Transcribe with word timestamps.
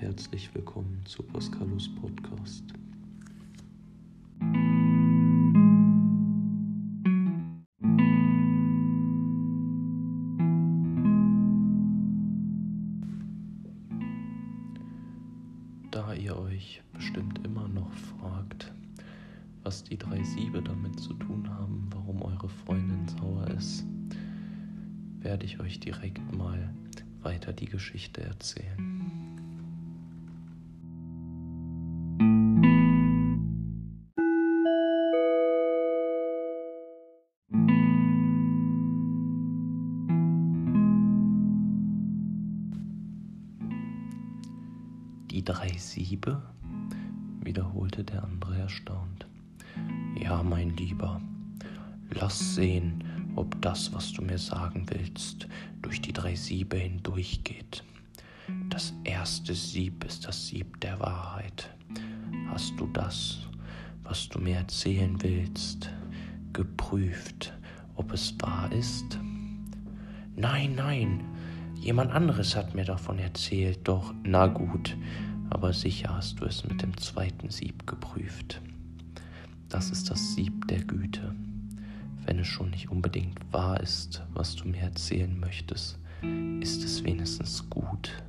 herzlich 0.00 0.52
willkommen 0.54 1.00
zu 1.04 1.22
Pascalus 1.22 1.88
Podcast. 1.94 2.64
Da 15.90 16.14
ihr 16.14 16.36
euch 16.36 16.82
bestimmt 16.92 17.38
immer 17.44 17.68
noch 17.68 17.92
fragt, 17.92 18.72
was 19.62 19.84
die 19.84 19.96
drei 19.96 20.22
Siebe 20.24 20.60
damit 20.60 20.98
zu 20.98 21.14
tun 21.14 21.48
haben, 21.48 21.88
warum 21.90 22.20
eure 22.22 22.48
Freundin 22.48 23.06
sauer 23.06 23.46
ist, 23.48 23.84
werde 25.20 25.46
ich 25.46 25.60
euch 25.60 25.78
direkt 25.78 26.36
mal 26.36 26.74
weiter 27.22 27.52
die 27.52 27.66
Geschichte 27.66 28.20
erzählen. 28.22 28.93
Die 45.34 45.44
drei 45.44 45.76
Siebe? 45.76 46.40
wiederholte 47.40 48.04
der 48.04 48.22
andere 48.22 48.56
erstaunt. 48.56 49.26
Ja, 50.16 50.44
mein 50.44 50.76
Lieber, 50.76 51.20
lass 52.12 52.54
sehen, 52.54 53.02
ob 53.34 53.60
das, 53.60 53.92
was 53.92 54.12
du 54.12 54.22
mir 54.22 54.38
sagen 54.38 54.86
willst, 54.90 55.48
durch 55.82 56.00
die 56.00 56.12
drei 56.12 56.36
Siebe 56.36 56.76
hindurchgeht. 56.76 57.82
Das 58.70 58.94
erste 59.02 59.56
Sieb 59.56 60.04
ist 60.04 60.24
das 60.24 60.46
Sieb 60.46 60.80
der 60.80 61.00
Wahrheit. 61.00 61.68
Hast 62.50 62.78
du 62.78 62.86
das, 62.92 63.40
was 64.04 64.28
du 64.28 64.38
mir 64.38 64.58
erzählen 64.58 65.20
willst, 65.20 65.90
geprüft, 66.52 67.52
ob 67.96 68.12
es 68.12 68.36
wahr 68.40 68.70
ist? 68.70 69.18
Nein, 70.36 70.76
nein, 70.76 71.24
jemand 71.80 72.12
anderes 72.12 72.56
hat 72.56 72.74
mir 72.74 72.84
davon 72.84 73.18
erzählt, 73.18 73.80
doch 73.84 74.14
na 74.22 74.46
gut, 74.46 74.96
aber 75.50 75.72
sicher 75.72 76.14
hast 76.14 76.40
du 76.40 76.44
es 76.44 76.64
mit 76.64 76.82
dem 76.82 76.96
zweiten 76.96 77.50
Sieb 77.50 77.86
geprüft. 77.86 78.60
Das 79.68 79.90
ist 79.90 80.10
das 80.10 80.34
Sieb 80.34 80.66
der 80.68 80.82
Güte 80.82 81.34
wenn 82.26 82.38
es 82.38 82.46
schon 82.46 82.70
nicht 82.70 82.90
unbedingt 82.90 83.38
wahr 83.52 83.80
ist, 83.80 84.22
was 84.32 84.56
du 84.56 84.68
mir 84.68 84.80
erzählen 84.80 85.38
möchtest, 85.38 85.98
ist 86.60 86.84
es 86.84 87.04
wenigstens 87.04 87.68
gut. 87.68 88.22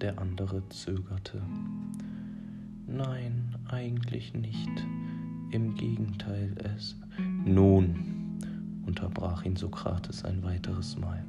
Der 0.00 0.18
andere 0.18 0.66
zögerte. 0.70 1.42
Nein, 2.86 3.54
eigentlich 3.68 4.32
nicht. 4.32 4.70
Im 5.50 5.74
Gegenteil, 5.74 6.54
es. 6.74 6.96
Nun, 7.44 8.38
unterbrach 8.86 9.44
ihn 9.44 9.56
Sokrates 9.56 10.24
ein 10.24 10.42
weiteres 10.42 10.96
Mal, 10.96 11.22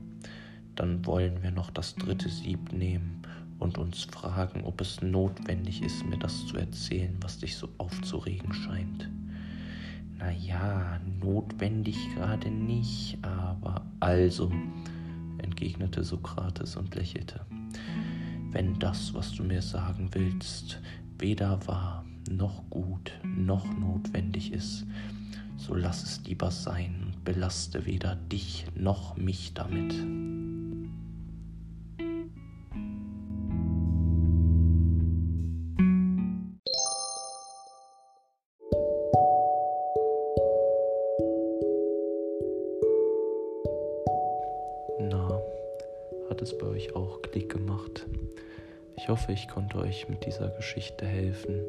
dann 0.76 1.06
wollen 1.06 1.44
wir 1.44 1.52
noch 1.52 1.70
das 1.70 1.96
dritte 1.96 2.30
Sieb 2.30 2.72
nehmen 2.72 3.22
und 3.60 3.78
uns 3.78 4.04
fragen, 4.06 4.64
ob 4.64 4.80
es 4.80 5.02
notwendig 5.02 5.82
ist, 5.82 6.06
mir 6.06 6.18
das 6.18 6.48
zu 6.48 6.56
erzählen, 6.56 7.18
was 7.20 7.40
dich 7.40 7.58
so 7.58 7.68
aufzuregen 7.78 8.54
scheint. 8.54 9.10
Na 10.18 10.32
ja, 10.32 10.98
notwendig 11.20 11.98
gerade 12.16 12.50
nicht, 12.50 13.18
aber 13.22 13.84
also, 14.00 14.50
entgegnete 15.40 16.06
Sokrates 16.06 16.78
und 16.78 16.96
lächelte 16.96 17.42
wenn 18.52 18.78
das, 18.80 19.14
was 19.14 19.34
du 19.34 19.44
mir 19.44 19.62
sagen 19.62 20.10
willst, 20.14 20.80
weder 21.18 21.66
wahr 21.68 22.06
noch 22.30 22.70
gut 22.70 23.12
noch 23.24 23.66
notwendig 23.80 24.52
ist, 24.52 24.86
so 25.58 25.74
lass 25.74 26.04
es 26.04 26.24
lieber 26.26 26.52
sein 26.52 27.04
und 27.06 27.24
belaste 27.24 27.86
weder 27.86 28.16
dich 28.16 28.66
noch 28.76 29.16
mich 29.16 29.54
damit. 29.54 29.94
Na, 45.00 45.42
hat 46.32 46.42
es 46.42 46.58
bei 46.58 46.66
euch 46.66 46.96
auch 46.96 47.22
Klick 47.22 47.50
gemacht? 47.50 48.08
Ich 48.96 49.10
hoffe, 49.10 49.34
ich 49.34 49.50
konnte 49.50 49.80
euch 49.80 50.08
mit 50.08 50.26
dieser 50.26 50.48
Geschichte 50.48 51.06
helfen, 51.06 51.62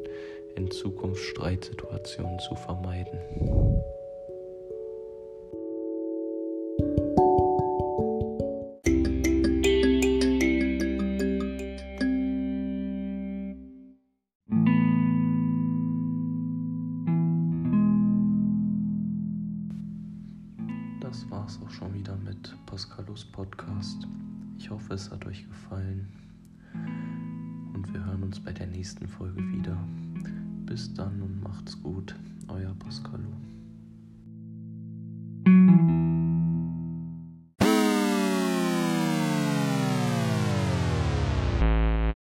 in 0.55 0.71
Zukunft 0.71 1.21
Streitsituationen 1.21 2.39
zu 2.39 2.55
vermeiden. 2.55 3.19
Das 21.01 21.29
war's 21.29 21.59
auch 21.65 21.69
schon 21.69 21.93
wieder 21.93 22.15
mit 22.15 22.55
Pascalus 22.65 23.25
Podcast. 23.25 24.07
Ich 24.57 24.69
hoffe, 24.69 24.93
es 24.93 25.11
hat 25.11 25.25
euch 25.25 25.47
gefallen 25.47 26.07
und 27.73 27.93
wir 27.93 28.05
hören 28.05 28.23
uns 28.23 28.39
bei 28.39 28.51
der 28.51 28.67
nächsten 28.67 29.07
Folge 29.07 29.41
wieder. 29.51 29.77
Bis 30.65 30.93
dann 30.93 31.21
und 31.21 31.43
macht's 31.43 31.81
gut, 31.81 32.15
euer 32.47 32.73
Pascalo. 32.75 33.33